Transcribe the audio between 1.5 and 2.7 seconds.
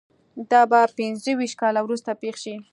کاله وروسته پېښ شي